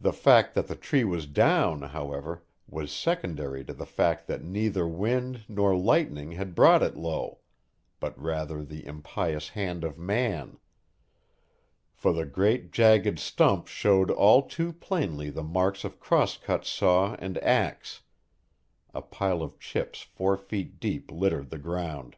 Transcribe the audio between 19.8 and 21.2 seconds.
four feet deep